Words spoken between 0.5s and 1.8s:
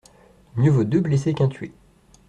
Mieux vaut deux blessés qu’un tué.